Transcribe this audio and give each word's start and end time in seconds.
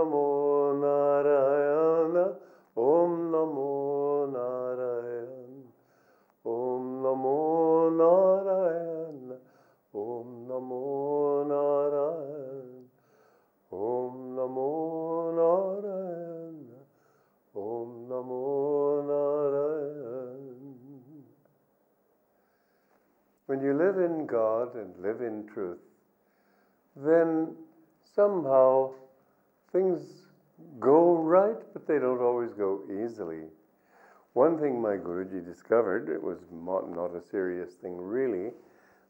NaMo 0.00 0.72
Narayan 0.80 2.14
Om 2.82 3.16
NaMo 3.32 3.72
Narayan 4.34 5.56
Om 6.52 6.86
NaMo 7.02 7.34
Narayan 7.96 9.32
Om 10.02 10.30
NaMo 10.50 10.80
Narayan 11.50 12.78
Om 13.80 14.16
NaMo 14.38 14.70
Narayan 15.40 16.64
Om 17.66 17.94
NaMo 18.12 18.40
When 23.50 23.62
you 23.62 23.72
live 23.74 23.96
in 23.98 24.26
God 24.26 24.76
and 24.76 24.98
live 25.04 25.22
in 25.28 25.38
truth, 25.52 25.80
then 26.94 27.56
somehow 28.14 28.79
easily. 33.20 33.46
One 34.32 34.58
thing 34.58 34.80
my 34.80 34.96
Guruji 34.96 35.44
discovered, 35.44 36.08
it 36.08 36.22
was 36.22 36.38
not 36.52 37.14
a 37.14 37.20
serious 37.20 37.74
thing 37.74 37.96
really, 37.96 38.52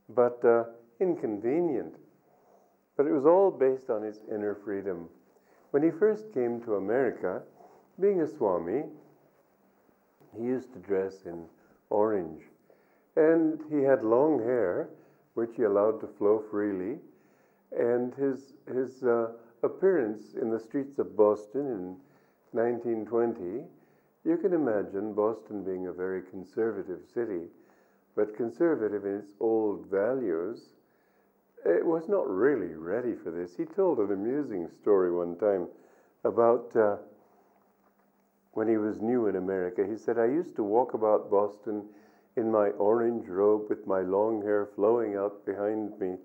but 0.09 0.43
uh, 0.45 0.65
inconvenient. 0.99 1.95
But 2.97 3.07
it 3.07 3.13
was 3.13 3.27
all 3.27 3.51
based 3.51 3.91
on 3.91 4.03
his 4.03 4.21
inner 4.31 4.55
freedom. 4.65 5.09
When 5.71 5.83
he 5.83 5.91
first 5.91 6.33
came 6.33 6.61
to 6.63 6.77
America, 6.77 7.43
being 8.01 8.23
a 8.23 8.27
Swami, 8.27 8.85
he 10.37 10.43
used 10.43 10.73
to 10.73 10.79
dress 10.79 11.23
in 11.27 11.45
orange. 11.91 12.43
And 13.17 13.61
he 13.71 13.83
had 13.83 14.03
long 14.03 14.39
hair, 14.39 14.89
which 15.35 15.51
he 15.57 15.65
allowed 15.65 16.01
to 16.01 16.07
flow 16.19 16.43
freely. 16.51 16.99
And 17.73 18.15
his, 18.15 18.55
his 18.73 19.03
uh, 19.03 19.33
appearance 19.63 20.35
in 20.41 20.51
the 20.51 20.59
streets 20.59 20.99
of 20.99 21.17
Boston 21.17 21.67
in 21.67 21.97
1920, 22.53 23.65
you 24.25 24.37
can 24.37 24.53
imagine 24.53 25.15
Boston 25.15 25.65
being 25.65 25.87
a 25.87 25.93
very 25.93 26.23
conservative 26.23 27.01
city, 27.15 27.47
but 28.15 28.37
conservative 28.37 29.05
in 29.07 29.17
its 29.17 29.33
old 29.41 29.87
values. 29.87 30.61
It 31.65 31.85
was 31.85 32.09
not 32.09 32.29
really 32.29 32.75
ready 32.75 33.15
for 33.15 33.31
this. 33.31 33.57
He 33.57 33.65
told 33.65 33.99
an 33.99 34.13
amusing 34.13 34.69
story 34.81 35.13
one 35.13 35.37
time 35.37 35.69
about 36.25 36.75
uh, 36.77 36.97
when 38.53 38.69
he 38.69 38.77
was 38.77 39.01
new 39.01 39.27
in 39.27 39.37
America. 39.37 39.87
He 39.89 39.97
said, 39.97 40.19
I 40.19 40.27
used 40.27 40.57
to 40.57 40.63
walk 40.63 40.95
about 40.95 41.31
Boston 41.31 41.85
in 42.37 42.51
my 42.51 42.69
orange 42.71 43.29
robe 43.29 43.69
with 43.69 43.87
my 43.87 44.01
long 44.01 44.43
hair 44.43 44.69
flowing 44.75 45.17
out 45.17 45.45
behind 45.47 45.99
me. 45.99 46.17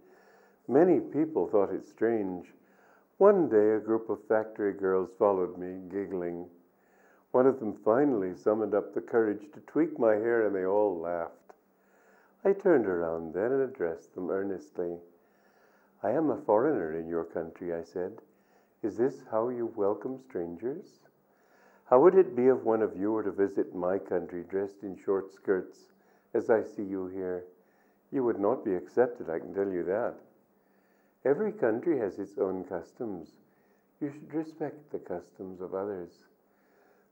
Many 0.68 1.00
people 1.00 1.48
thought 1.48 1.74
it 1.74 1.86
strange. 1.86 2.48
One 3.18 3.48
day, 3.48 3.72
a 3.72 3.80
group 3.80 4.10
of 4.10 4.20
factory 4.28 4.74
girls 4.74 5.10
followed 5.18 5.58
me, 5.58 5.80
giggling. 5.90 6.48
One 7.36 7.48
of 7.48 7.60
them 7.60 7.74
finally 7.74 8.34
summoned 8.34 8.74
up 8.74 8.94
the 8.94 9.02
courage 9.02 9.52
to 9.52 9.60
tweak 9.60 10.00
my 10.00 10.14
hair, 10.14 10.48
and 10.48 10.56
they 10.56 10.66
all 10.66 10.98
laughed. 10.98 11.52
I 12.46 12.54
turned 12.54 12.86
around 12.86 13.34
then 13.34 13.52
and 13.52 13.62
addressed 13.62 14.16
them 14.16 14.30
earnestly. 14.30 15.00
I 16.02 16.12
am 16.12 16.30
a 16.30 16.38
foreigner 16.38 16.98
in 16.98 17.10
your 17.10 17.26
country, 17.26 17.74
I 17.74 17.84
said. 17.84 18.22
Is 18.84 18.96
this 18.96 19.16
how 19.30 19.50
you 19.50 19.66
welcome 19.76 20.18
strangers? 20.18 21.02
How 21.90 22.00
would 22.00 22.16
it 22.16 22.38
be 22.38 22.48
if 22.48 22.60
one 22.60 22.82
of 22.82 22.96
you 22.96 23.12
were 23.12 23.24
to 23.24 23.32
visit 23.32 23.76
my 23.76 24.00
country 24.00 24.46
dressed 24.50 24.84
in 24.84 24.96
short 24.96 25.34
skirts, 25.34 25.92
as 26.34 26.50
I 26.50 26.64
see 26.64 26.84
you 26.84 27.08
here? 27.08 27.44
You 28.14 28.24
would 28.24 28.40
not 28.40 28.64
be 28.64 28.76
accepted, 28.76 29.30
I 29.30 29.40
can 29.40 29.54
tell 29.54 29.68
you 29.68 29.84
that. 29.84 30.16
Every 31.26 31.52
country 31.52 32.00
has 32.00 32.18
its 32.18 32.38
own 32.38 32.64
customs. 32.64 33.28
You 34.00 34.10
should 34.10 34.34
respect 34.34 34.90
the 34.94 35.00
customs 35.00 35.60
of 35.60 35.76
others. 35.76 36.14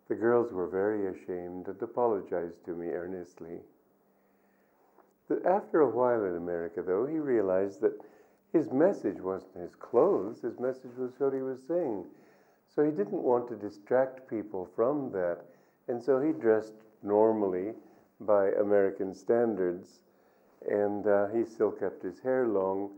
The 0.07 0.15
girls 0.15 0.51
were 0.51 0.67
very 0.67 1.07
ashamed 1.07 1.67
and 1.67 1.81
apologized 1.81 2.65
to 2.65 2.71
me 2.75 2.87
earnestly. 2.87 3.61
After 5.45 5.81
a 5.81 5.89
while 5.89 6.25
in 6.25 6.35
America, 6.35 6.81
though, 6.81 7.05
he 7.05 7.17
realized 7.17 7.81
that 7.81 7.99
his 8.51 8.71
message 8.71 9.19
wasn't 9.19 9.55
his 9.55 9.75
clothes, 9.75 10.41
his 10.41 10.59
message 10.59 10.95
was 10.97 11.11
what 11.17 11.33
he 11.33 11.41
was 11.41 11.63
saying. 11.63 12.05
So 12.67 12.83
he 12.83 12.91
didn't 12.91 13.23
want 13.23 13.47
to 13.49 13.55
distract 13.55 14.27
people 14.27 14.69
from 14.75 15.11
that. 15.11 15.45
And 15.87 16.01
so 16.01 16.19
he 16.19 16.33
dressed 16.33 16.73
normally 17.01 17.73
by 18.19 18.51
American 18.51 19.13
standards. 19.13 20.01
And 20.69 21.07
uh, 21.07 21.27
he 21.27 21.45
still 21.45 21.71
kept 21.71 22.03
his 22.03 22.19
hair 22.19 22.47
long 22.47 22.91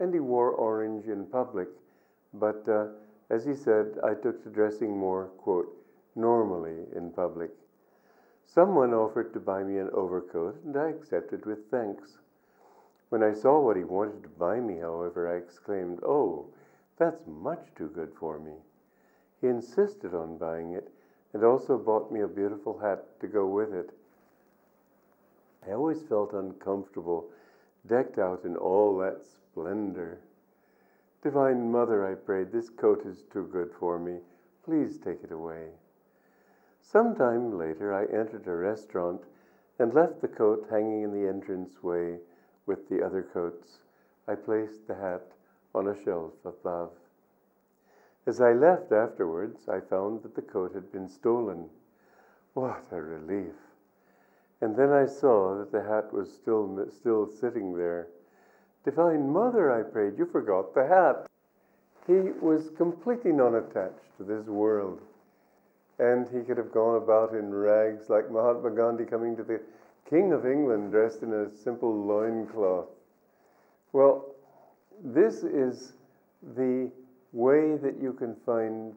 and 0.00 0.12
he 0.12 0.20
wore 0.20 0.50
orange 0.50 1.06
in 1.06 1.26
public. 1.26 1.68
But 2.34 2.68
uh, 2.68 2.86
as 3.30 3.44
he 3.44 3.54
said, 3.54 3.98
I 4.02 4.14
took 4.14 4.42
to 4.42 4.50
dressing 4.50 4.96
more, 4.96 5.26
quote, 5.38 5.68
normally 6.14 6.86
in 6.94 7.10
public. 7.10 7.50
Someone 8.44 8.92
offered 8.92 9.32
to 9.32 9.40
buy 9.40 9.62
me 9.62 9.78
an 9.78 9.90
overcoat, 9.92 10.62
and 10.64 10.76
I 10.76 10.90
accepted 10.90 11.46
with 11.46 11.70
thanks. 11.70 12.18
When 13.08 13.22
I 13.22 13.32
saw 13.32 13.60
what 13.60 13.76
he 13.76 13.84
wanted 13.84 14.22
to 14.22 14.28
buy 14.28 14.60
me, 14.60 14.78
however, 14.78 15.32
I 15.32 15.36
exclaimed, 15.36 16.00
Oh, 16.02 16.46
that's 16.98 17.26
much 17.26 17.74
too 17.74 17.88
good 17.88 18.12
for 18.14 18.38
me. 18.38 18.52
He 19.40 19.48
insisted 19.48 20.14
on 20.14 20.38
buying 20.38 20.72
it 20.72 20.90
and 21.32 21.44
also 21.44 21.78
bought 21.78 22.12
me 22.12 22.20
a 22.20 22.28
beautiful 22.28 22.78
hat 22.78 23.20
to 23.20 23.26
go 23.26 23.46
with 23.46 23.72
it. 23.72 23.90
I 25.66 25.72
always 25.72 26.02
felt 26.02 26.32
uncomfortable, 26.32 27.30
decked 27.86 28.18
out 28.18 28.44
in 28.44 28.56
all 28.56 28.96
that 28.98 29.24
splendor. 29.24 30.18
Divine 31.22 31.70
Mother, 31.70 32.06
I 32.06 32.14
prayed, 32.14 32.50
this 32.52 32.68
coat 32.68 33.06
is 33.06 33.22
too 33.32 33.48
good 33.52 33.70
for 33.78 33.98
me. 33.98 34.18
Please 34.64 34.98
take 34.98 35.22
it 35.22 35.32
away. 35.32 35.68
Some 36.82 37.14
time 37.14 37.56
later, 37.56 37.94
I 37.94 38.04
entered 38.04 38.46
a 38.46 38.54
restaurant 38.54 39.22
and 39.78 39.94
left 39.94 40.20
the 40.20 40.28
coat 40.28 40.66
hanging 40.68 41.02
in 41.02 41.12
the 41.12 41.28
entranceway 41.28 42.18
with 42.66 42.88
the 42.88 43.02
other 43.02 43.22
coats. 43.22 43.78
I 44.28 44.34
placed 44.34 44.86
the 44.86 44.94
hat 44.94 45.32
on 45.74 45.88
a 45.88 46.02
shelf 46.04 46.32
above. 46.44 46.90
As 48.26 48.40
I 48.40 48.52
left 48.52 48.92
afterwards, 48.92 49.68
I 49.68 49.80
found 49.80 50.22
that 50.22 50.34
the 50.34 50.42
coat 50.42 50.74
had 50.74 50.92
been 50.92 51.08
stolen. 51.08 51.70
What 52.54 52.84
a 52.92 53.00
relief! 53.00 53.54
And 54.60 54.76
then 54.76 54.90
I 54.92 55.06
saw 55.06 55.58
that 55.58 55.72
the 55.72 55.82
hat 55.82 56.12
was 56.12 56.32
still, 56.32 56.86
still 56.90 57.26
sitting 57.26 57.76
there. 57.76 58.08
Divine 58.84 59.30
Mother, 59.30 59.72
I 59.72 59.82
prayed, 59.82 60.18
you 60.18 60.26
forgot 60.26 60.74
the 60.74 60.86
hat. 60.86 61.26
He 62.06 62.32
was 62.40 62.70
completely 62.70 63.32
non 63.32 63.54
attached 63.54 64.16
to 64.18 64.24
this 64.24 64.46
world. 64.46 65.00
And 66.02 66.26
he 66.34 66.40
could 66.44 66.58
have 66.58 66.72
gone 66.72 66.96
about 66.96 67.32
in 67.32 67.54
rags 67.54 68.10
like 68.10 68.28
Mahatma 68.28 68.72
Gandhi 68.72 69.04
coming 69.04 69.36
to 69.36 69.44
the 69.44 69.60
King 70.10 70.32
of 70.32 70.44
England 70.44 70.90
dressed 70.90 71.22
in 71.22 71.32
a 71.32 71.56
simple 71.56 71.94
loincloth. 71.94 72.88
Well, 73.92 74.34
this 75.04 75.44
is 75.44 75.92
the 76.56 76.90
way 77.30 77.76
that 77.76 78.02
you 78.02 78.14
can 78.14 78.34
find 78.44 78.94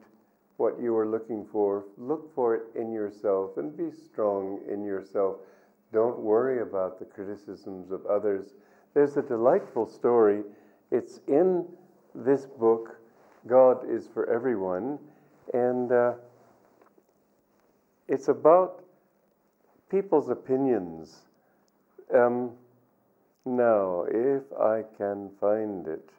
what 0.57 0.81
you 0.81 0.97
are 0.97 1.07
looking 1.07 1.45
for. 1.51 1.85
Look 1.99 2.33
for 2.33 2.55
it 2.55 2.63
in 2.73 2.91
yourself 2.91 3.57
and 3.57 3.77
be 3.77 3.91
strong 3.91 4.61
in 4.67 4.83
yourself. 4.83 5.35
Don't 5.93 6.17
worry 6.17 6.63
about 6.63 6.97
the 6.97 7.05
criticisms 7.05 7.91
of 7.91 8.03
others. 8.07 8.55
There's 8.95 9.15
a 9.17 9.21
delightful 9.21 9.85
story. 9.85 10.41
It's 10.89 11.19
in 11.27 11.67
this 12.15 12.47
book, 12.47 12.99
God 13.45 13.87
is 13.87 14.07
for 14.11 14.27
Everyone. 14.27 14.97
And 15.53 15.91
uh, 15.91 16.13
it's 18.07 18.27
about 18.27 18.83
people's 19.89 20.29
opinions. 20.29 21.21
Um, 22.13 22.51
now, 23.45 24.05
if 24.09 24.43
I 24.59 24.83
can 24.97 25.29
find 25.39 25.87
it, 25.87 26.09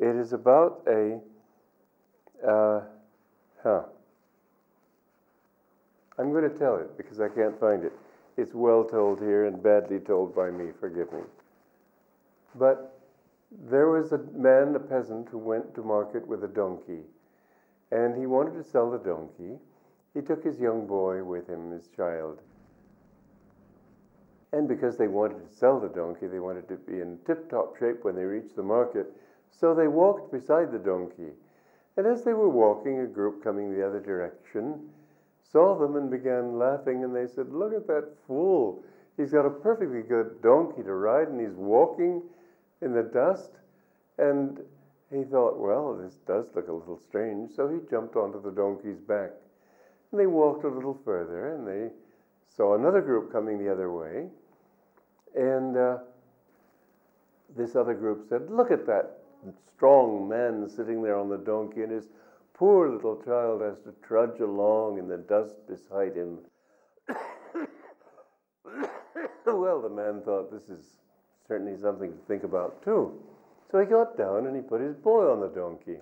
it 0.00 0.16
is 0.16 0.32
about 0.32 0.82
a, 0.86 1.18
uh, 2.46 2.80
huh. 3.62 3.82
I'm 6.18 6.32
going 6.32 6.50
to 6.50 6.58
tell 6.58 6.76
it 6.76 6.96
because 6.96 7.20
I 7.20 7.28
can't 7.28 7.58
find 7.60 7.84
it. 7.84 7.92
It's 8.36 8.54
well 8.54 8.84
told 8.84 9.20
here 9.20 9.46
and 9.46 9.62
badly 9.62 9.98
told 9.98 10.34
by 10.34 10.50
me, 10.50 10.70
forgive 10.80 11.12
me. 11.12 11.20
But 12.54 12.98
there 13.68 13.88
was 13.88 14.12
a 14.12 14.18
man, 14.34 14.74
a 14.74 14.80
peasant, 14.80 15.28
who 15.28 15.38
went 15.38 15.74
to 15.74 15.82
market 15.82 16.26
with 16.26 16.44
a 16.44 16.48
donkey 16.48 17.02
and 17.90 18.16
he 18.16 18.26
wanted 18.26 18.54
to 18.54 18.68
sell 18.68 18.90
the 18.90 18.98
donkey. 18.98 19.58
He 20.14 20.20
took 20.20 20.44
his 20.44 20.58
young 20.58 20.86
boy 20.86 21.22
with 21.24 21.48
him, 21.48 21.70
his 21.70 21.88
child. 21.96 22.38
And 24.52 24.66
because 24.66 24.96
they 24.96 25.08
wanted 25.08 25.46
to 25.46 25.54
sell 25.54 25.78
the 25.78 25.88
donkey, 25.88 26.26
they 26.26 26.40
wanted 26.40 26.68
to 26.68 26.76
be 26.76 27.00
in 27.00 27.18
tip 27.26 27.50
top 27.50 27.78
shape 27.78 28.04
when 28.04 28.16
they 28.16 28.24
reached 28.24 28.56
the 28.56 28.62
market. 28.62 29.06
So 29.50 29.74
they 29.74 29.88
walked 29.88 30.32
beside 30.32 30.72
the 30.72 30.78
donkey. 30.78 31.32
And 31.96 32.06
as 32.06 32.24
they 32.24 32.32
were 32.32 32.48
walking, 32.48 33.00
a 33.00 33.06
group 33.06 33.42
coming 33.42 33.74
the 33.74 33.86
other 33.86 34.00
direction 34.00 34.88
saw 35.42 35.78
them 35.78 35.96
and 35.96 36.10
began 36.10 36.58
laughing. 36.58 37.04
And 37.04 37.14
they 37.14 37.26
said, 37.26 37.52
Look 37.52 37.74
at 37.74 37.86
that 37.88 38.08
fool. 38.26 38.82
He's 39.16 39.32
got 39.32 39.46
a 39.46 39.50
perfectly 39.50 40.02
good 40.02 40.40
donkey 40.42 40.82
to 40.84 40.94
ride, 40.94 41.28
and 41.28 41.40
he's 41.40 41.56
walking 41.56 42.22
in 42.80 42.94
the 42.94 43.02
dust. 43.02 43.50
And 44.16 44.60
he 45.10 45.24
thought, 45.24 45.58
Well, 45.58 45.94
this 45.96 46.18
does 46.26 46.46
look 46.54 46.68
a 46.68 46.72
little 46.72 47.00
strange. 47.08 47.52
So 47.54 47.68
he 47.68 47.78
jumped 47.90 48.16
onto 48.16 48.42
the 48.42 48.50
donkey's 48.50 49.00
back. 49.00 49.30
And 50.10 50.20
they 50.20 50.26
walked 50.26 50.64
a 50.64 50.68
little 50.68 50.98
further, 51.04 51.54
and 51.54 51.66
they 51.66 51.90
saw 52.54 52.74
another 52.74 53.00
group 53.00 53.32
coming 53.32 53.58
the 53.58 53.70
other 53.70 53.92
way. 53.92 54.26
And 55.34 55.76
uh, 55.76 55.98
this 57.56 57.76
other 57.76 57.94
group 57.94 58.26
said, 58.28 58.50
Look 58.50 58.70
at 58.70 58.86
that 58.86 59.18
strong 59.76 60.28
man 60.28 60.68
sitting 60.68 61.02
there 61.02 61.16
on 61.16 61.28
the 61.28 61.38
donkey, 61.38 61.82
and 61.82 61.92
his 61.92 62.08
poor 62.54 62.90
little 62.90 63.22
child 63.22 63.62
has 63.62 63.78
to 63.80 63.94
trudge 64.06 64.40
along 64.40 64.98
in 64.98 65.08
the 65.08 65.18
dust 65.18 65.54
beside 65.68 66.16
him. 66.16 66.38
well, 69.46 69.80
the 69.80 69.88
man 69.88 70.20
thought 70.24 70.50
this 70.50 70.68
is 70.68 70.84
certainly 71.46 71.80
something 71.80 72.10
to 72.10 72.18
think 72.26 72.42
about 72.42 72.82
too. 72.82 73.12
So 73.70 73.78
he 73.78 73.86
got 73.86 74.16
down 74.16 74.46
and 74.46 74.56
he 74.56 74.62
put 74.62 74.80
his 74.80 74.96
boy 74.96 75.30
on 75.30 75.40
the 75.40 75.48
donkey. 75.48 75.98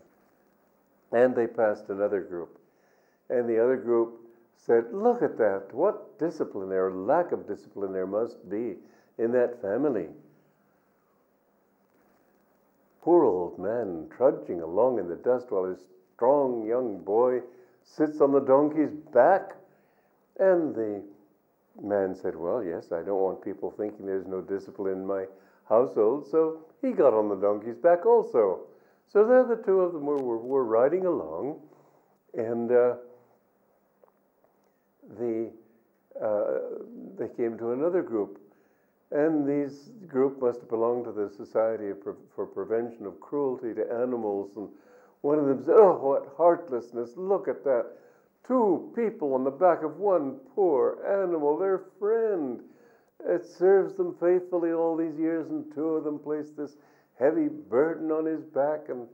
And 1.13 1.35
they 1.35 1.47
passed 1.47 1.89
another 1.89 2.21
group. 2.21 2.59
And 3.29 3.49
the 3.49 3.63
other 3.63 3.77
group 3.77 4.21
said, 4.57 4.87
Look 4.93 5.23
at 5.23 5.39
that. 5.39 5.69
What 5.73 6.19
discipline 6.19 6.69
there, 6.69 6.91
lack 6.91 7.33
of 7.33 7.47
discipline 7.47 7.93
there 7.93 8.07
must 8.07 8.49
be 8.49 8.77
in 9.19 9.33
that 9.33 9.61
family. 9.61 10.09
Poor 13.03 13.25
old 13.25 13.59
man 13.59 14.09
trudging 14.17 14.63
along 14.63 14.99
in 14.99 15.09
the 15.09 15.17
dust 15.17 15.51
while 15.51 15.65
his 15.65 15.79
strong 16.15 16.67
young 16.67 16.99
boy 16.99 17.41
sits 17.85 18.21
on 18.21 18.33
the 18.33 18.41
donkey's 18.41 18.95
back. 19.13 19.55
And 20.39 20.75
the 20.75 21.03
man 21.82 22.14
said, 22.14 22.37
Well, 22.37 22.62
yes, 22.62 22.93
I 22.93 23.02
don't 23.02 23.20
want 23.20 23.43
people 23.43 23.70
thinking 23.70 24.06
there's 24.06 24.26
no 24.26 24.40
discipline 24.40 24.94
in 24.94 25.06
my 25.06 25.25
household. 25.69 26.26
So 26.31 26.61
he 26.82 26.93
got 26.93 27.14
on 27.14 27.28
the 27.28 27.37
donkey's 27.37 27.76
back 27.76 28.06
also. 28.06 28.61
So 29.08 29.26
there 29.26 29.44
the 29.44 29.62
two 29.62 29.81
of 29.81 29.93
them 29.93 30.05
were, 30.05 30.19
were, 30.19 30.38
were 30.38 30.64
riding 30.64 31.06
along, 31.06 31.61
and 32.34 32.70
uh, 32.70 32.94
the, 35.19 35.50
uh, 36.20 36.58
they 37.17 37.28
came 37.28 37.56
to 37.58 37.70
another 37.73 38.02
group 38.02 38.40
and 39.11 39.46
these 39.46 39.90
group 40.08 40.40
must 40.40 40.61
have 40.61 40.69
belonged 40.69 41.05
to 41.05 41.12
the 41.12 41.31
Society 41.31 41.93
for 42.34 42.46
Prevention 42.46 43.06
of 43.06 43.20
Cruelty 43.20 43.72
to 43.75 43.93
Animals. 43.93 44.50
And 44.56 44.69
one 45.20 45.38
of 45.38 45.46
them 45.46 45.62
said, 45.64 45.75
Oh, 45.76 45.99
what 46.02 46.34
heartlessness! 46.37 47.12
Look 47.17 47.49
at 47.49 47.62
that. 47.64 47.87
Two 48.46 48.93
people 48.94 49.34
on 49.34 49.44
the 49.44 49.50
back 49.50 49.82
of 49.82 49.98
one 49.98 50.37
poor 50.54 50.98
animal, 51.22 51.58
their 51.58 51.82
friend. 51.98 52.60
It 53.26 53.44
serves 53.44 53.94
them 53.94 54.14
faithfully 54.20 54.72
all 54.72 54.96
these 54.96 55.19
years, 55.19 55.50
and 55.50 55.64
two 55.75 55.88
of 55.88 56.04
them 56.04 56.19
placed 56.19 56.56
this 56.56 56.76
heavy 57.19 57.48
burden 57.48 58.12
on 58.12 58.25
his 58.25 58.44
back. 58.44 58.88
And 58.88 59.08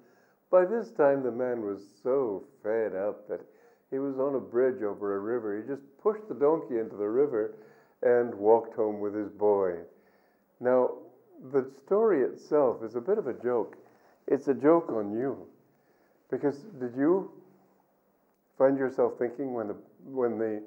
by 0.51 0.67
this 0.67 0.91
time, 0.91 1.23
the 1.23 1.31
man 1.31 1.63
was 1.63 1.81
so 2.03 2.45
fed 2.63 2.95
up 2.95 3.27
that 3.29 3.41
he 3.91 3.99
was 3.99 4.19
on 4.19 4.35
a 4.35 4.41
bridge 4.41 4.83
over 4.83 5.17
a 5.17 5.21
river. 5.21 5.61
He 5.61 5.67
just 5.67 5.83
pushed 6.03 6.29
the 6.29 6.35
donkey 6.35 6.79
into 6.79 6.97
the 6.97 7.09
river 7.09 7.55
and 8.03 8.35
walked 8.35 8.75
home 8.75 9.01
with 9.01 9.15
his 9.15 9.31
boy. 9.31 9.77
Now, 10.61 10.91
the 11.53 11.71
story 11.85 12.23
itself 12.23 12.83
is 12.83 12.97
a 12.97 13.01
bit 13.01 13.19
of 13.19 13.27
a 13.27 13.33
joke. 13.33 13.77
It's 14.27 14.49
a 14.49 14.55
joke 14.55 14.91
on 14.91 15.13
you. 15.13 15.47
Because 16.31 16.59
did 16.81 16.95
you 16.97 17.31
find 18.63 18.79
yourself 18.79 19.15
thinking 19.19 19.55
when 19.55 19.67
the, 19.67 19.77
when 20.05 20.39
the 20.39 20.63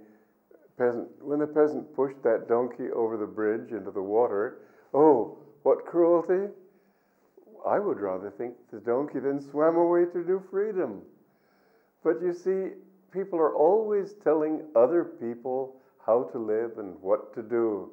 peasant 0.78 1.08
when 1.22 1.40
the 1.40 1.48
peasant 1.48 1.96
pushed 1.96 2.22
that 2.24 2.50
donkey 2.50 2.92
over 2.94 3.16
the 3.16 3.26
bridge 3.26 3.72
into 3.72 3.90
the 3.90 4.02
water, 4.02 4.58
oh, 4.94 5.38
what 5.64 5.86
cruelty? 5.86 6.52
I 7.66 7.80
would 7.80 8.00
rather 8.00 8.30
think 8.30 8.54
the 8.72 8.80
donkey 8.80 9.20
then 9.20 9.40
swam 9.40 9.78
away 9.78 10.06
to 10.12 10.18
new 10.18 10.44
freedom. 10.52 11.02
But 12.04 12.22
you 12.22 12.34
see, 12.34 12.76
people 13.12 13.40
are 13.40 13.56
always 13.56 14.14
telling 14.24 14.62
other 14.76 15.06
people 15.06 15.78
how 16.06 16.24
to 16.34 16.38
live 16.38 16.78
and 16.78 17.02
what 17.02 17.34
to 17.36 17.42
do. 17.42 17.92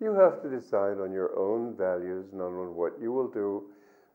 You 0.00 0.14
have 0.14 0.42
to 0.42 0.48
decide 0.48 0.98
on 1.00 1.12
your 1.12 1.36
own 1.36 1.76
values 1.76 2.26
and 2.32 2.40
on 2.40 2.74
what 2.76 2.92
you 3.02 3.12
will 3.12 3.28
do. 3.28 3.64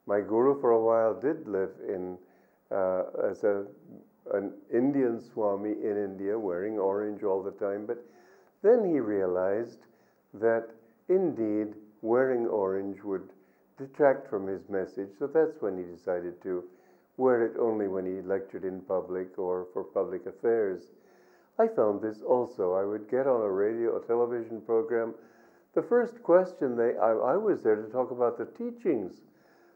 My 0.07 0.21
guru 0.21 0.59
for 0.61 0.71
a 0.71 0.81
while 0.81 1.13
did 1.13 1.45
live 1.45 1.71
in 1.88 2.17
uh, 2.71 3.03
as 3.29 3.44
a, 3.44 3.65
an 4.31 4.53
Indian 4.71 5.19
Swami 5.19 5.71
in 5.71 5.97
India, 5.97 6.37
wearing 6.37 6.79
orange 6.79 7.23
all 7.23 7.43
the 7.43 7.51
time, 7.51 7.85
but 7.85 8.03
then 8.61 8.85
he 8.85 8.99
realized 8.99 9.79
that 10.33 10.69
indeed 11.09 11.75
wearing 12.01 12.47
orange 12.47 13.01
would 13.03 13.29
detract 13.77 14.29
from 14.29 14.47
his 14.47 14.69
message, 14.69 15.09
so 15.17 15.27
that's 15.27 15.61
when 15.61 15.77
he 15.77 15.83
decided 15.83 16.41
to 16.43 16.63
wear 17.17 17.45
it 17.45 17.57
only 17.59 17.87
when 17.87 18.05
he 18.05 18.21
lectured 18.21 18.63
in 18.63 18.81
public 18.81 19.37
or 19.37 19.67
for 19.73 19.83
public 19.83 20.25
affairs. 20.25 20.81
I 21.59 21.67
found 21.67 22.01
this 22.01 22.21
also. 22.21 22.73
I 22.73 22.83
would 22.83 23.09
get 23.09 23.27
on 23.27 23.41
a 23.41 23.49
radio 23.49 23.91
or 23.91 23.99
television 23.99 24.61
program. 24.61 25.13
The 25.75 25.83
first 25.83 26.23
question 26.23 26.75
they, 26.75 26.97
I, 26.97 27.11
I 27.11 27.37
was 27.37 27.61
there 27.61 27.75
to 27.75 27.91
talk 27.91 28.11
about 28.11 28.37
the 28.37 28.45
teachings. 28.45 29.21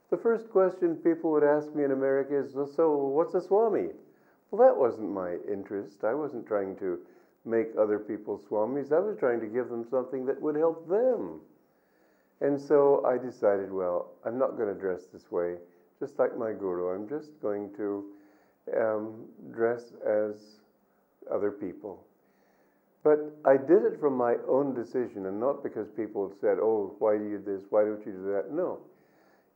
The 0.09 0.17
first 0.17 0.49
question 0.49 0.95
people 0.95 1.31
would 1.31 1.43
ask 1.43 1.75
me 1.75 1.83
in 1.83 1.91
America 1.91 2.35
is, 2.35 2.53
so 2.75 2.95
what's 2.95 3.35
a 3.35 3.41
Swami? 3.41 3.89
Well, 4.51 4.67
that 4.67 4.77
wasn't 4.77 5.11
my 5.11 5.37
interest. 5.51 6.03
I 6.03 6.13
wasn't 6.13 6.47
trying 6.47 6.75
to 6.77 6.99
make 7.45 7.67
other 7.79 7.99
people 7.99 8.41
Swamis. 8.49 8.91
I 8.91 8.99
was 8.99 9.17
trying 9.17 9.39
to 9.41 9.47
give 9.47 9.69
them 9.69 9.85
something 9.89 10.25
that 10.25 10.41
would 10.41 10.55
help 10.55 10.87
them. 10.87 11.41
And 12.41 12.59
so 12.59 13.03
I 13.05 13.17
decided, 13.17 13.71
well, 13.71 14.11
I'm 14.25 14.37
not 14.37 14.57
going 14.57 14.73
to 14.73 14.79
dress 14.79 15.05
this 15.11 15.31
way, 15.31 15.55
just 15.99 16.19
like 16.19 16.37
my 16.37 16.51
guru. 16.51 16.93
I'm 16.93 17.09
just 17.09 17.41
going 17.41 17.73
to 17.77 18.05
um, 18.77 19.25
dress 19.51 19.93
as 20.05 20.59
other 21.31 21.51
people. 21.51 22.03
But 23.03 23.19
I 23.45 23.57
did 23.57 23.83
it 23.83 23.99
from 23.99 24.15
my 24.15 24.35
own 24.47 24.73
decision 24.73 25.25
and 25.27 25.39
not 25.39 25.63
because 25.63 25.87
people 25.89 26.31
said, 26.41 26.57
oh, 26.61 26.95
why 26.99 27.17
do 27.17 27.23
you 27.23 27.37
do 27.37 27.57
this? 27.57 27.65
Why 27.69 27.83
don't 27.83 28.05
you 28.05 28.11
do 28.11 28.33
that? 28.33 28.51
No. 28.51 28.79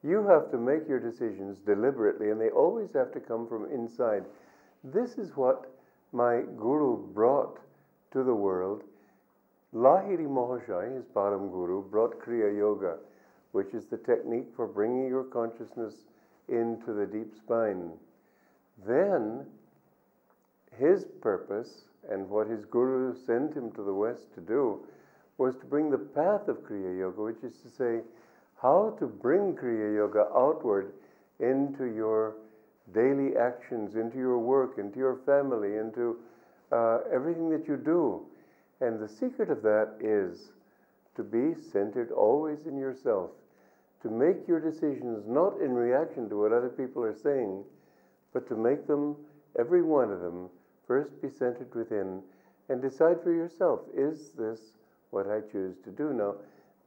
You 0.03 0.25
have 0.27 0.49
to 0.51 0.57
make 0.57 0.87
your 0.87 0.99
decisions 0.99 1.59
deliberately, 1.59 2.31
and 2.31 2.41
they 2.41 2.49
always 2.49 2.89
have 2.93 3.11
to 3.13 3.19
come 3.19 3.47
from 3.47 3.71
inside. 3.71 4.23
This 4.83 5.17
is 5.17 5.35
what 5.35 5.71
my 6.11 6.41
guru 6.57 6.97
brought 7.13 7.59
to 8.11 8.23
the 8.23 8.33
world. 8.33 8.83
Lahiri 9.73 10.27
Mahashaya, 10.27 10.95
his 10.95 11.05
Param 11.05 11.51
Guru, 11.51 11.83
brought 11.83 12.19
Kriya 12.19 12.57
Yoga, 12.57 12.97
which 13.51 13.73
is 13.73 13.85
the 13.85 13.97
technique 13.97 14.47
for 14.55 14.67
bringing 14.67 15.07
your 15.07 15.23
consciousness 15.23 15.93
into 16.49 16.93
the 16.93 17.05
deep 17.05 17.33
spine. 17.35 17.91
Then 18.85 19.45
his 20.77 21.05
purpose 21.21 21.83
and 22.09 22.27
what 22.29 22.47
his 22.47 22.65
guru 22.65 23.15
sent 23.25 23.53
him 23.53 23.71
to 23.73 23.83
the 23.83 23.93
West 23.93 24.33
to 24.33 24.41
do 24.41 24.79
was 25.37 25.55
to 25.57 25.65
bring 25.65 25.89
the 25.91 25.97
path 25.97 26.47
of 26.47 26.57
Kriya 26.65 26.97
Yoga, 26.97 27.21
which 27.21 27.43
is 27.43 27.57
to 27.59 27.69
say, 27.69 28.01
how 28.61 28.95
to 28.99 29.05
bring 29.05 29.55
Kriya 29.55 29.95
Yoga 29.95 30.27
outward 30.35 30.93
into 31.39 31.85
your 31.85 32.35
daily 32.93 33.37
actions, 33.37 33.95
into 33.95 34.17
your 34.17 34.39
work, 34.39 34.77
into 34.77 34.97
your 34.97 35.17
family, 35.25 35.77
into 35.77 36.17
uh, 36.71 36.99
everything 37.13 37.49
that 37.49 37.67
you 37.67 37.77
do. 37.77 38.25
And 38.79 38.99
the 38.99 39.07
secret 39.07 39.49
of 39.49 39.61
that 39.61 39.95
is 39.99 40.51
to 41.15 41.23
be 41.23 41.53
centered 41.71 42.11
always 42.11 42.65
in 42.65 42.77
yourself, 42.77 43.31
to 44.01 44.09
make 44.09 44.47
your 44.47 44.59
decisions 44.59 45.25
not 45.27 45.59
in 45.61 45.73
reaction 45.73 46.29
to 46.29 46.39
what 46.39 46.51
other 46.51 46.69
people 46.69 47.03
are 47.03 47.15
saying, 47.15 47.63
but 48.33 48.47
to 48.47 48.55
make 48.55 48.87
them, 48.87 49.15
every 49.59 49.83
one 49.83 50.11
of 50.11 50.21
them, 50.21 50.49
First, 50.91 51.21
be 51.21 51.29
centered 51.29 51.73
within 51.73 52.21
and 52.67 52.81
decide 52.81 53.23
for 53.23 53.31
yourself 53.31 53.79
is 53.95 54.31
this 54.31 54.59
what 55.11 55.25
I 55.25 55.39
choose 55.39 55.77
to 55.85 55.89
do? 55.89 56.11
Now, 56.11 56.35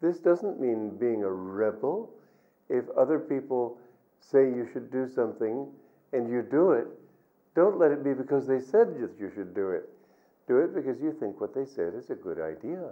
this 0.02 0.18
doesn't 0.18 0.60
mean 0.60 0.98
being 0.98 1.22
a 1.22 1.32
rebel. 1.32 2.10
If 2.68 2.84
other 2.98 3.18
people 3.18 3.78
say 4.20 4.40
you 4.40 4.68
should 4.70 4.90
do 4.92 5.08
something 5.08 5.68
and 6.14 6.30
you 6.30 6.42
do 6.42 6.72
it, 6.72 6.86
don't 7.54 7.78
let 7.78 7.90
it 7.90 8.04
be 8.04 8.14
because 8.14 8.46
they 8.46 8.60
said 8.60 8.94
that 9.00 9.12
you 9.18 9.30
should 9.34 9.54
do 9.54 9.70
it. 9.70 9.88
Do 10.48 10.58
it 10.58 10.74
because 10.74 11.00
you 11.00 11.12
think 11.18 11.40
what 11.40 11.54
they 11.54 11.64
said 11.64 11.94
is 11.94 12.10
a 12.10 12.14
good 12.14 12.40
idea. 12.40 12.90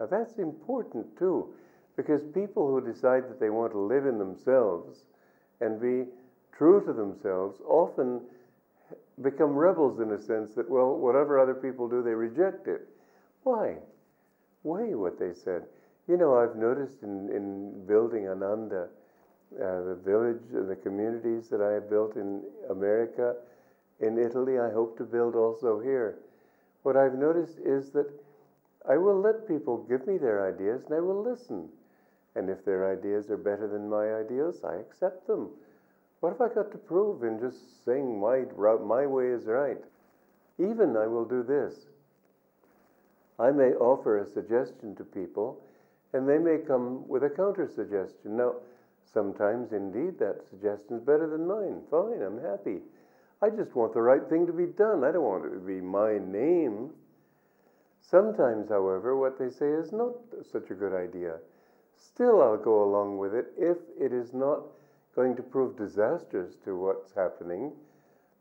Now, 0.00 0.06
that's 0.06 0.38
important 0.38 1.06
too, 1.18 1.48
because 1.96 2.22
people 2.34 2.68
who 2.68 2.80
decide 2.80 3.24
that 3.28 3.40
they 3.40 3.50
want 3.50 3.72
to 3.72 3.78
live 3.78 4.06
in 4.06 4.18
themselves 4.18 5.04
and 5.60 5.80
be 5.80 6.10
true 6.56 6.84
to 6.84 6.92
themselves 6.92 7.60
often 7.66 8.20
become 9.22 9.54
rebels 9.54 10.00
in 10.00 10.10
a 10.12 10.20
sense 10.20 10.54
that, 10.54 10.68
well, 10.68 10.96
whatever 10.96 11.38
other 11.38 11.54
people 11.54 11.88
do, 11.88 12.02
they 12.02 12.10
reject 12.10 12.66
it. 12.66 12.88
Why? 13.44 13.76
way 14.64 14.94
what 14.94 15.18
they 15.18 15.32
said. 15.32 15.62
You 16.08 16.16
know, 16.16 16.36
I've 16.36 16.56
noticed 16.56 17.02
in, 17.02 17.30
in 17.30 17.86
building 17.86 18.28
Ananda, 18.28 18.88
uh, 19.56 19.82
the 19.82 19.98
village, 20.04 20.42
and 20.52 20.68
the 20.68 20.76
communities 20.76 21.48
that 21.48 21.60
I 21.60 21.72
have 21.72 21.88
built 21.88 22.16
in 22.16 22.42
America, 22.70 23.36
in 24.00 24.18
Italy, 24.18 24.58
I 24.58 24.70
hope 24.70 24.98
to 24.98 25.04
build 25.04 25.34
also 25.34 25.80
here. 25.80 26.18
What 26.82 26.96
I've 26.96 27.14
noticed 27.14 27.58
is 27.64 27.90
that 27.92 28.10
I 28.88 28.96
will 28.96 29.20
let 29.20 29.48
people 29.48 29.78
give 29.88 30.06
me 30.06 30.18
their 30.18 30.46
ideas 30.46 30.84
and 30.84 30.94
I 30.94 31.00
will 31.00 31.22
listen. 31.22 31.68
And 32.34 32.50
if 32.50 32.64
their 32.64 32.92
ideas 32.92 33.30
are 33.30 33.36
better 33.36 33.68
than 33.68 33.88
my 33.88 34.14
ideas, 34.14 34.62
I 34.64 34.74
accept 34.74 35.26
them. 35.26 35.50
What 36.20 36.30
have 36.30 36.40
I 36.40 36.54
got 36.54 36.72
to 36.72 36.78
prove 36.78 37.22
in 37.22 37.38
just 37.38 37.84
saying 37.84 38.20
my, 38.20 38.44
my 38.58 39.06
way 39.06 39.28
is 39.28 39.44
right? 39.46 39.78
Even 40.58 40.96
I 40.96 41.06
will 41.06 41.24
do 41.24 41.42
this. 41.42 41.74
I 43.38 43.50
may 43.50 43.72
offer 43.74 44.18
a 44.18 44.30
suggestion 44.30 44.94
to 44.96 45.04
people, 45.04 45.60
and 46.12 46.28
they 46.28 46.38
may 46.38 46.58
come 46.58 47.06
with 47.08 47.24
a 47.24 47.30
counter 47.30 47.68
suggestion. 47.68 48.36
Now, 48.36 48.54
sometimes 49.12 49.72
indeed 49.72 50.18
that 50.18 50.42
suggestion 50.50 50.96
is 50.96 51.02
better 51.02 51.28
than 51.28 51.46
mine. 51.46 51.82
Fine, 51.90 52.22
I'm 52.22 52.40
happy. 52.40 52.80
I 53.42 53.50
just 53.50 53.74
want 53.74 53.92
the 53.94 54.00
right 54.00 54.26
thing 54.28 54.46
to 54.46 54.52
be 54.52 54.66
done. 54.66 55.04
I 55.04 55.12
don't 55.12 55.22
want 55.22 55.44
it 55.44 55.50
to 55.50 55.60
be 55.60 55.80
my 55.80 56.18
name. 56.18 56.90
Sometimes, 58.00 58.68
however, 58.68 59.16
what 59.16 59.38
they 59.38 59.50
say 59.50 59.68
is 59.68 59.92
not 59.92 60.12
such 60.52 60.70
a 60.70 60.74
good 60.74 60.94
idea. 60.94 61.36
Still, 61.96 62.42
I'll 62.42 62.56
go 62.56 62.82
along 62.84 63.18
with 63.18 63.34
it 63.34 63.46
if 63.56 63.78
it 64.00 64.12
is 64.12 64.34
not 64.34 64.60
going 65.14 65.36
to 65.36 65.42
prove 65.42 65.76
disastrous 65.76 66.56
to 66.64 66.76
what's 66.76 67.12
happening, 67.14 67.72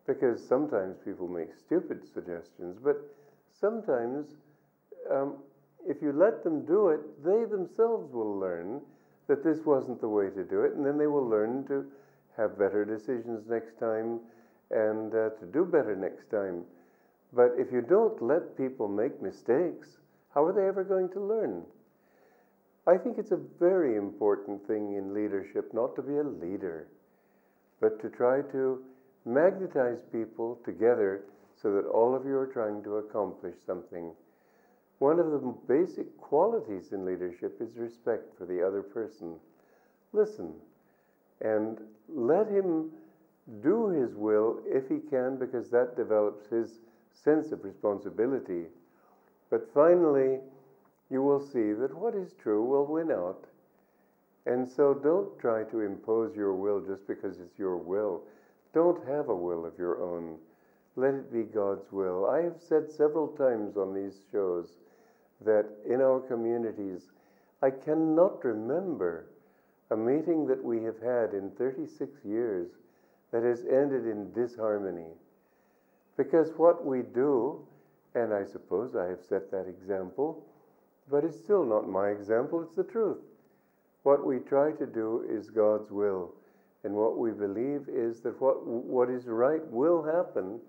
because 0.08 0.46
sometimes 0.46 0.98
people 1.06 1.28
make 1.28 1.50
stupid 1.56 2.04
suggestions, 2.14 2.78
but 2.84 2.98
sometimes 3.60 4.36
um, 5.12 5.36
if 5.88 6.02
you 6.02 6.12
let 6.12 6.44
them 6.44 6.66
do 6.66 6.90
it, 6.90 7.24
they 7.24 7.46
themselves 7.46 8.12
will 8.12 8.38
learn 8.38 8.82
that 9.28 9.44
this 9.44 9.66
wasn't 9.66 10.02
the 10.02 10.10
way 10.10 10.30
to 10.30 10.44
do 10.44 10.62
it, 10.62 10.74
and 10.74 10.86
then 10.86 10.98
they 10.98 11.08
will 11.08 11.28
learn 11.28 11.66
to 11.68 11.86
have 12.38 12.58
better 12.58 12.84
decisions 12.84 13.48
next 13.48 13.80
time 13.80 14.20
and 14.72 15.14
uh, 15.14 15.30
to 15.40 15.46
do 15.52 15.66
better 15.66 15.96
next 15.96 16.30
time. 16.30 16.64
But 17.32 17.54
if 17.58 17.72
you 17.72 17.82
don't 17.82 18.22
let 18.22 18.58
people 18.58 18.88
make 18.88 19.22
mistakes, 19.22 19.98
how 20.34 20.46
are 20.46 20.54
they 20.54 20.68
ever 20.68 20.84
going 20.84 21.10
to 21.10 21.20
learn? 21.20 21.64
I 22.86 22.98
think 22.98 23.18
it's 23.18 23.32
a 23.32 23.40
very 23.60 23.96
important 23.96 24.68
thing 24.68 24.96
in 24.96 25.14
leadership 25.14 25.74
not 25.74 25.96
to 25.96 26.02
be 26.02 26.18
a 26.18 26.24
leader, 26.24 26.88
but 27.80 28.02
to 28.02 28.10
try 28.10 28.42
to 28.52 28.84
magnetize 29.26 30.00
people 30.12 30.60
together 30.66 31.24
so 31.56 31.74
that 31.74 31.88
all 31.88 32.14
of 32.14 32.26
you 32.26 32.36
are 32.36 32.48
trying 32.48 32.84
to 32.84 32.98
accomplish 32.98 33.56
something. 33.66 34.12
One 35.04 35.20
of 35.20 35.32
the 35.32 35.54
basic 35.68 36.18
qualities 36.18 36.94
in 36.94 37.04
leadership 37.04 37.58
is 37.60 37.76
respect 37.76 38.38
for 38.38 38.46
the 38.46 38.66
other 38.66 38.82
person. 38.82 39.36
Listen 40.14 40.54
and 41.42 41.78
let 42.08 42.48
him 42.48 42.90
do 43.62 43.90
his 43.90 44.16
will 44.16 44.62
if 44.66 44.88
he 44.88 45.00
can, 45.10 45.36
because 45.36 45.70
that 45.72 45.98
develops 45.98 46.48
his 46.48 46.80
sense 47.12 47.52
of 47.52 47.66
responsibility. 47.66 48.68
But 49.50 49.70
finally, 49.74 50.40
you 51.10 51.22
will 51.22 51.42
see 51.42 51.74
that 51.74 51.94
what 51.94 52.16
is 52.16 52.32
true 52.42 52.64
will 52.64 52.86
win 52.86 53.12
out. 53.12 53.44
And 54.46 54.66
so 54.66 54.94
don't 54.94 55.38
try 55.38 55.64
to 55.64 55.82
impose 55.82 56.34
your 56.34 56.54
will 56.54 56.80
just 56.80 57.06
because 57.10 57.42
it's 57.42 57.60
your 57.60 57.76
will. 57.76 58.22
Don't 58.74 59.06
have 59.06 59.28
a 59.28 59.36
will 59.36 59.66
of 59.66 59.78
your 59.78 60.02
own. 60.02 60.38
Let 60.96 61.14
it 61.14 61.34
be 61.34 61.44
God's 61.44 61.92
will. 61.92 62.26
I 62.30 62.42
have 62.44 62.62
said 62.62 62.90
several 62.90 63.28
times 63.28 63.76
on 63.76 63.94
these 63.94 64.22
shows 64.32 64.78
that 65.46 65.66
in 65.86 66.02
our 66.02 66.20
communities, 66.20 67.12
I 67.62 67.70
cannot 67.72 68.44
remember 68.44 69.28
a 69.92 69.98
meeting 69.98 70.48
that 70.48 70.64
we 70.64 70.84
have 70.84 71.00
had 71.00 71.34
in 71.34 71.52
36 71.58 72.26
years 72.26 72.70
that 73.32 73.44
has 73.44 73.66
ended 73.66 74.06
in 74.06 74.32
disharmony. 74.34 75.12
Because 76.18 76.50
what 76.58 76.86
we 76.86 77.02
do, 77.02 77.66
and 78.16 78.34
I 78.34 78.46
suppose 78.46 78.96
I 78.96 79.06
have 79.06 79.24
set 79.28 79.50
that 79.52 79.68
example, 79.68 80.46
but 81.10 81.24
it's 81.24 81.38
still 81.38 81.66
not 81.66 81.90
my 81.90 82.10
example, 82.10 82.62
it's 82.62 82.76
the 82.76 82.84
truth. 82.84 83.18
What 84.04 84.26
we 84.26 84.40
try 84.40 84.72
to 84.74 84.86
do 84.86 85.26
is 85.30 85.50
God's 85.50 85.90
will. 85.92 86.34
And 86.84 86.94
what 86.94 87.18
we 87.18 87.32
believe 87.32 87.88
is 87.88 88.20
that 88.22 88.40
what, 88.42 88.66
what 88.66 89.10
is 89.10 89.26
right 89.26 89.66
will 89.72 90.04
happen, 90.04 90.60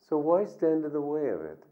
so 0.00 0.18
why 0.18 0.44
stand 0.44 0.84
in 0.84 0.92
the 0.92 1.00
way 1.00 1.28
of 1.28 1.40
it? 1.42 1.62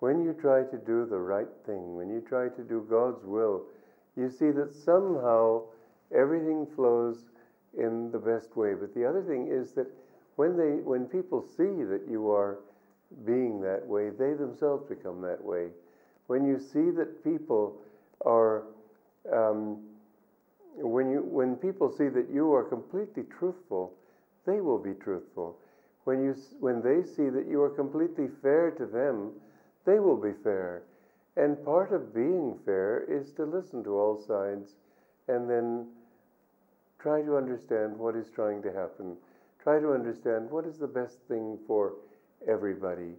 When 0.00 0.24
you 0.24 0.32
try 0.32 0.62
to 0.62 0.76
do 0.76 1.06
the 1.06 1.18
right 1.18 1.48
thing, 1.66 1.96
when 1.96 2.08
you 2.08 2.20
try 2.20 2.48
to 2.48 2.62
do 2.62 2.86
God's 2.88 3.24
will, 3.24 3.64
you 4.16 4.30
see 4.30 4.50
that 4.52 4.72
somehow 4.72 5.62
everything 6.14 6.66
flows 6.74 7.24
in 7.76 8.10
the 8.10 8.18
best 8.18 8.56
way. 8.56 8.74
But 8.74 8.94
the 8.94 9.04
other 9.04 9.22
thing 9.22 9.48
is 9.48 9.72
that 9.72 9.86
when 10.36 10.56
they 10.56 10.82
when 10.82 11.06
people 11.06 11.42
see 11.42 11.82
that 11.84 12.02
you 12.08 12.30
are 12.30 12.58
being 13.24 13.60
that 13.62 13.86
way, 13.86 14.10
they 14.10 14.34
themselves 14.34 14.88
become 14.88 15.20
that 15.22 15.42
way. 15.42 15.68
When 16.26 16.46
you 16.46 16.58
see 16.58 16.90
that 16.90 17.24
people 17.24 17.80
are 18.24 18.64
um, 19.32 19.78
when 20.76 21.10
you 21.10 21.22
when 21.22 21.56
people 21.56 21.90
see 21.90 22.08
that 22.08 22.28
you 22.32 22.52
are 22.52 22.62
completely 22.62 23.24
truthful, 23.24 23.94
they 24.46 24.60
will 24.60 24.78
be 24.78 24.94
truthful. 24.94 25.58
When 26.04 26.22
you 26.22 26.36
when 26.60 26.82
they 26.82 27.02
see 27.02 27.28
that 27.30 27.46
you 27.48 27.62
are 27.62 27.70
completely 27.70 28.28
fair 28.42 28.70
to 28.72 28.86
them, 28.86 29.32
they 29.84 29.98
will 29.98 30.16
be 30.16 30.32
fair. 30.42 30.82
And 31.36 31.64
part 31.64 31.92
of 31.92 32.14
being 32.14 32.58
fair 32.64 33.04
is 33.08 33.32
to 33.32 33.44
listen 33.44 33.84
to 33.84 33.98
all 33.98 34.20
sides 34.20 34.74
and 35.28 35.48
then 35.48 35.86
try 36.98 37.22
to 37.22 37.36
understand 37.36 37.96
what 37.96 38.16
is 38.16 38.30
trying 38.34 38.62
to 38.62 38.72
happen. 38.72 39.16
Try 39.62 39.78
to 39.78 39.92
understand 39.92 40.50
what 40.50 40.66
is 40.66 40.78
the 40.78 40.86
best 40.86 41.18
thing 41.28 41.58
for 41.66 41.94
everybody. 42.46 43.14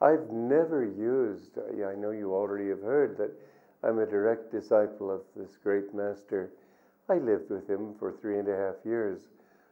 I've 0.00 0.30
never 0.30 0.84
used, 0.84 1.58
I 1.58 1.94
know 1.94 2.10
you 2.10 2.34
already 2.34 2.68
have 2.68 2.82
heard 2.82 3.16
that 3.18 3.30
I'm 3.82 3.98
a 3.98 4.06
direct 4.06 4.50
disciple 4.50 5.10
of 5.10 5.22
this 5.36 5.56
great 5.62 5.94
master. 5.94 6.50
I 7.08 7.18
lived 7.18 7.50
with 7.50 7.68
him 7.68 7.94
for 7.98 8.12
three 8.12 8.38
and 8.38 8.48
a 8.48 8.56
half 8.56 8.74
years. 8.84 9.20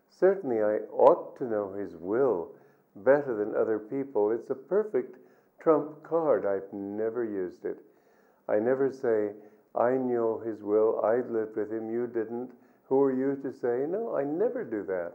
Certainly, 0.09 0.62
I 0.62 0.78
ought 0.92 1.37
to 1.38 1.44
know 1.44 1.73
his 1.73 1.97
will 1.97 2.52
better 2.97 3.35
than 3.35 3.56
other 3.56 3.78
people. 3.78 4.30
It's 4.30 4.50
a 4.50 4.54
perfect 4.54 5.18
trump 5.64 6.02
card. 6.02 6.44
I've 6.44 6.73
never 6.73 7.25
used 7.25 7.64
it. 7.64 7.78
I 8.49 8.59
never 8.59 8.92
say, 8.92 9.30
I 9.75 9.92
know 9.92 10.38
his 10.44 10.62
will, 10.62 11.00
I 11.02 11.16
lived 11.16 11.56
with 11.56 11.73
him, 11.73 11.90
you 11.90 12.06
didn't. 12.06 12.50
Who 12.88 13.00
are 13.02 13.12
you 13.12 13.37
to 13.42 13.50
say? 13.50 13.87
No, 13.88 14.14
I 14.14 14.23
never 14.23 14.62
do 14.62 14.85
that. 14.85 15.14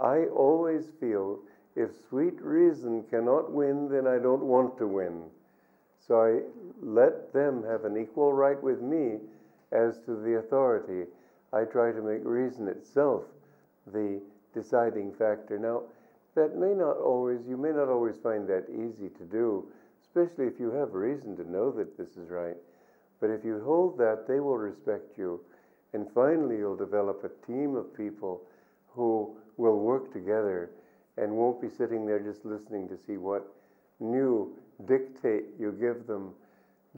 I 0.00 0.26
always 0.26 0.84
feel 1.00 1.40
if 1.74 1.90
sweet 2.08 2.40
reason 2.40 3.02
cannot 3.10 3.52
win, 3.52 3.88
then 3.88 4.06
I 4.06 4.18
don't 4.18 4.44
want 4.44 4.78
to 4.78 4.86
win. 4.86 5.24
So 6.06 6.22
I 6.22 6.40
let 6.80 7.32
them 7.32 7.64
have 7.64 7.84
an 7.84 7.96
equal 7.96 8.32
right 8.32 8.62
with 8.62 8.80
me 8.80 9.18
as 9.72 9.98
to 10.06 10.14
the 10.14 10.38
authority. 10.38 11.10
I 11.52 11.64
try 11.64 11.90
to 11.90 12.00
make 12.00 12.22
reason 12.24 12.68
itself 12.68 13.24
the 13.92 14.20
deciding 14.54 15.12
factor. 15.12 15.58
Now, 15.58 15.82
that 16.38 16.56
may 16.56 16.72
not 16.72 16.96
always, 16.98 17.40
you 17.48 17.56
may 17.56 17.70
not 17.70 17.88
always 17.88 18.16
find 18.22 18.48
that 18.48 18.66
easy 18.70 19.08
to 19.18 19.24
do, 19.24 19.66
especially 20.02 20.46
if 20.46 20.60
you 20.60 20.70
have 20.70 20.94
reason 20.94 21.36
to 21.36 21.50
know 21.50 21.72
that 21.72 21.98
this 21.98 22.10
is 22.16 22.30
right. 22.30 22.56
But 23.20 23.30
if 23.30 23.44
you 23.44 23.60
hold 23.64 23.98
that, 23.98 24.26
they 24.28 24.38
will 24.38 24.56
respect 24.56 25.18
you. 25.18 25.40
And 25.92 26.06
finally, 26.14 26.58
you'll 26.58 26.76
develop 26.76 27.24
a 27.24 27.46
team 27.46 27.74
of 27.74 27.92
people 27.96 28.42
who 28.94 29.36
will 29.56 29.78
work 29.80 30.12
together 30.12 30.70
and 31.16 31.32
won't 31.32 31.60
be 31.60 31.68
sitting 31.68 32.06
there 32.06 32.20
just 32.20 32.44
listening 32.44 32.88
to 32.88 32.96
see 33.06 33.16
what 33.16 33.52
new 33.98 34.54
dictate 34.86 35.46
you 35.58 35.72
give 35.72 36.06
them. 36.06 36.30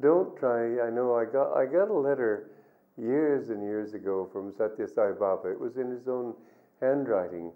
Don't 0.00 0.36
try, 0.36 0.86
I 0.86 0.90
know 0.90 1.16
I 1.16 1.24
got, 1.24 1.54
I 1.56 1.64
got 1.64 1.88
a 1.88 1.94
letter 1.94 2.50
years 2.98 3.48
and 3.48 3.62
years 3.62 3.94
ago 3.94 4.28
from 4.30 4.52
Satya 4.52 4.86
Sai 4.86 5.12
Baba. 5.12 5.50
It 5.50 5.60
was 5.60 5.78
in 5.78 5.90
his 5.90 6.06
own 6.08 6.34
handwriting. 6.80 7.52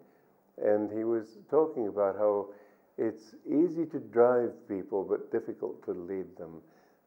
And 0.62 0.90
he 0.90 1.04
was 1.04 1.38
talking 1.50 1.88
about 1.88 2.16
how 2.16 2.48
it's 2.96 3.34
easy 3.46 3.86
to 3.86 3.98
drive 3.98 4.52
people, 4.68 5.02
but 5.02 5.32
difficult 5.32 5.84
to 5.86 5.92
lead 5.92 6.36
them. 6.36 6.60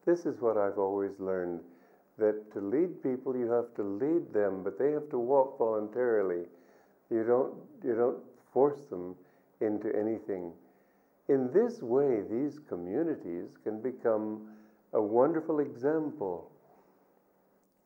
This 0.04 0.26
is 0.26 0.40
what 0.40 0.56
I've 0.56 0.78
always 0.78 1.18
learned 1.18 1.60
that 2.18 2.52
to 2.52 2.60
lead 2.60 3.02
people, 3.02 3.36
you 3.36 3.50
have 3.50 3.74
to 3.76 3.82
lead 3.82 4.32
them, 4.32 4.62
but 4.64 4.78
they 4.78 4.90
have 4.90 5.08
to 5.10 5.18
walk 5.18 5.56
voluntarily. 5.58 6.46
You 7.10 7.24
don't, 7.24 7.54
you 7.84 7.94
don't 7.94 8.18
force 8.52 8.84
them 8.90 9.14
into 9.60 9.94
anything. 9.96 10.52
In 11.28 11.50
this 11.52 11.80
way, 11.80 12.22
these 12.28 12.58
communities 12.68 13.46
can 13.62 13.80
become 13.80 14.48
a 14.92 15.00
wonderful 15.00 15.60
example. 15.60 16.50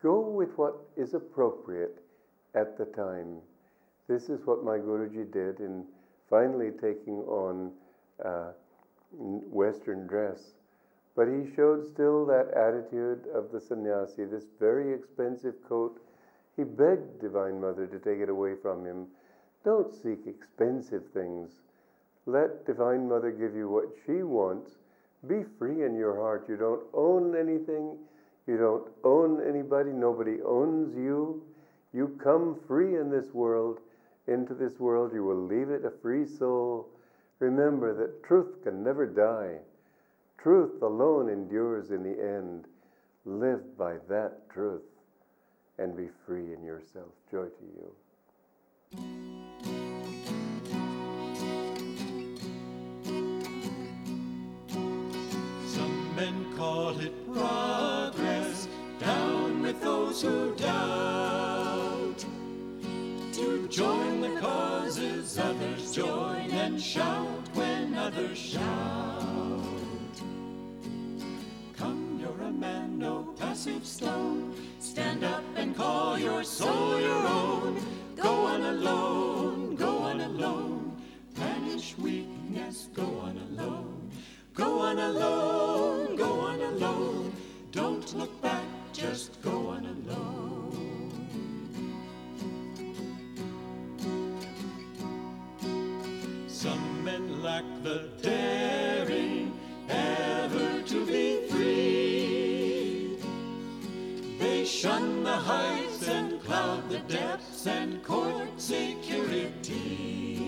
Go 0.02 0.20
with 0.20 0.50
what 0.56 0.76
is 0.96 1.14
appropriate 1.14 2.02
at 2.54 2.78
the 2.78 2.86
time. 2.86 3.38
This 4.08 4.28
is 4.28 4.46
what 4.46 4.64
my 4.64 4.78
Guruji 4.78 5.30
did 5.32 5.60
in 5.60 5.84
finally 6.28 6.70
taking 6.70 7.18
on 7.28 7.72
uh, 8.24 8.52
Western 9.12 10.06
dress. 10.06 10.54
But 11.14 11.28
he 11.28 11.54
showed 11.54 11.86
still 11.92 12.24
that 12.26 12.52
attitude 12.56 13.26
of 13.34 13.52
the 13.52 13.60
sannyasi, 13.60 14.24
this 14.24 14.46
very 14.58 14.92
expensive 14.94 15.54
coat. 15.68 16.00
He 16.56 16.64
begged 16.64 17.20
Divine 17.20 17.60
Mother 17.60 17.86
to 17.86 17.98
take 17.98 18.20
it 18.20 18.28
away 18.28 18.54
from 18.60 18.84
him. 18.84 19.06
Don't 19.64 19.94
seek 19.94 20.26
expensive 20.26 21.04
things. 21.12 21.50
Let 22.26 22.66
Divine 22.66 23.08
Mother 23.08 23.30
give 23.30 23.54
you 23.54 23.68
what 23.68 23.88
she 24.06 24.22
wants. 24.22 24.72
Be 25.28 25.44
free 25.58 25.84
in 25.84 25.94
your 25.96 26.16
heart. 26.16 26.46
You 26.48 26.56
don't 26.56 26.82
own 26.94 27.36
anything. 27.36 27.98
You 28.46 28.56
don't 28.56 28.88
own 29.04 29.40
anybody. 29.46 29.90
Nobody 29.90 30.40
owns 30.42 30.96
you. 30.96 31.42
You 31.92 32.18
come 32.22 32.58
free 32.66 32.96
in 32.96 33.10
this 33.10 33.32
world. 33.32 33.80
Into 34.28 34.54
this 34.54 34.78
world, 34.78 35.12
you 35.12 35.24
will 35.24 35.46
leave 35.46 35.70
it 35.70 35.84
a 35.84 35.90
free 35.90 36.26
soul. 36.26 36.88
Remember 37.40 37.92
that 37.94 38.22
truth 38.22 38.62
can 38.62 38.84
never 38.84 39.06
die. 39.06 39.58
Truth 40.38 40.80
alone 40.82 41.28
endures 41.28 41.90
in 41.90 42.02
the 42.02 42.22
end. 42.22 42.66
Live 43.24 43.76
by 43.76 43.96
that 44.08 44.48
truth 44.48 44.82
and 45.78 45.96
be 45.96 46.08
free 46.26 46.52
in 46.52 46.62
yourself. 46.62 47.08
Joy 47.30 47.46
to 47.46 47.64
you. 47.64 47.92
Some 55.66 56.16
men 56.16 56.56
call 56.56 56.98
it 57.00 57.32
progress, 57.32 58.68
down 59.00 59.62
with 59.62 59.80
those 59.80 60.22
who 60.22 60.54
doubt. 60.54 61.11
No 73.02 73.34
passive 73.36 73.84
stone. 73.84 74.54
Stand 74.78 75.24
up 75.24 75.42
and 75.56 75.74
call 75.74 76.16
your 76.18 76.44
soul 76.44 77.00
your 77.00 77.26
own. 77.26 77.76
Go 78.14 78.46
on 78.46 78.62
alone, 78.62 79.74
go 79.74 79.98
on 79.98 80.20
alone. 80.20 80.96
Banish 81.34 81.98
weakness, 81.98 82.88
go 82.94 83.02
on 83.26 83.36
alone. 83.48 84.10
Go 84.54 84.78
on 84.78 84.98
alone, 84.98 86.14
go 86.14 86.30
on 86.40 86.60
alone. 86.60 87.32
Don't 87.72 88.06
look 88.16 88.40
back, 88.40 88.64
just 88.92 89.42
go 89.42 89.68
on 89.74 89.84
alone. 89.94 91.18
Some 96.46 97.04
men 97.04 97.42
lack 97.42 97.64
the 97.82 98.08
daring 98.22 98.91
and 105.48 106.40
cloud 106.42 106.88
the 106.88 106.98
depths 107.00 107.66
and 107.66 108.02
court 108.02 108.60
security. 108.60 110.38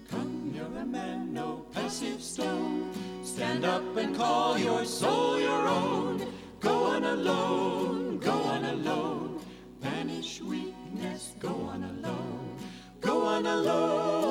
Come, 0.08 0.52
you're 0.54 0.78
a 0.78 0.86
man, 0.86 1.32
no 1.32 1.66
passive 1.72 2.22
stone. 2.22 2.90
Stand 3.22 3.64
up 3.64 3.96
and 3.96 4.14
call 4.14 4.58
your 4.58 4.84
soul 4.84 5.40
your 5.40 5.68
own. 5.68 6.26
Go 6.60 6.84
on 6.84 7.04
alone, 7.04 8.18
go 8.18 8.32
on 8.32 8.64
alone. 8.64 9.40
Banish 9.80 10.40
weakness, 10.40 11.34
go 11.40 11.48
on 11.48 11.82
alone. 11.84 12.56
Go 13.00 13.26
on 13.26 13.46
alone, 13.46 14.21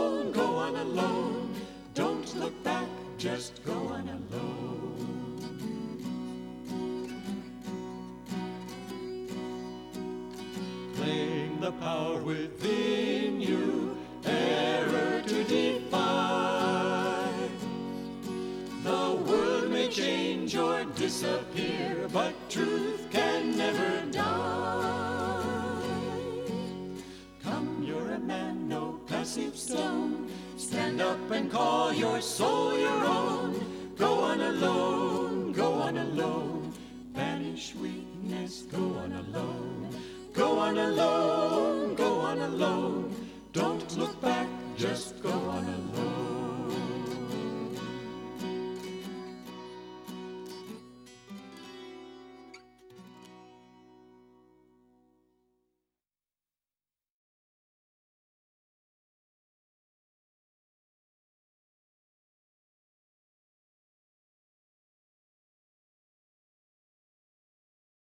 alone. 0.92 1.54
Don't 1.94 2.36
look 2.38 2.64
back, 2.64 2.88
just 3.18 3.64
go 3.64 3.74
on 3.74 4.10
alone. 4.10 5.38
Claim 10.96 11.60
the 11.62 11.72
power 11.74 12.22
within 12.22 13.40
you, 13.40 13.98
error 14.26 15.22
to 15.22 15.44
defy. 15.46 17.24
The 18.84 19.16
world 19.28 19.72
may 19.72 19.88
change 19.88 20.56
or 20.56 20.84
disappear, 20.96 22.08
but 22.12 22.34
truth 22.50 23.08
can 23.10 23.58
never 23.58 24.06
die. 24.12 25.42
Come, 27.44 27.84
you're 27.84 28.12
a 28.12 28.20
man, 28.20 28.68
no 28.68 29.00
passive 29.08 29.56
stone. 29.58 30.11
Stand 30.72 31.02
up 31.02 31.32
and 31.32 31.52
call 31.52 31.92
your 31.92 32.22
soul 32.22 32.78
your 32.78 33.04
own. 33.04 33.60
Go 33.98 34.22
on 34.24 34.40
alone, 34.40 35.52
go 35.52 35.74
on 35.74 35.98
alone. 35.98 36.74
Banish 37.14 37.76
weakness, 37.76 38.62
go 38.72 38.96
on 39.04 39.12
alone. 39.12 39.90
Go 40.32 40.60
on 40.60 40.78
alone. 40.78 41.21